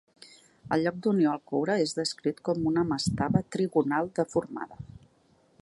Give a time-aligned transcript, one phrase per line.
[0.77, 4.85] El lloc d'unió al coure és descrit com una mastaba trigonal deformada.